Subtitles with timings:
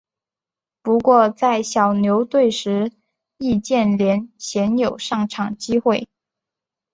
[0.81, 2.91] 不过在小牛队时
[3.37, 6.07] 易建联鲜有上场机会。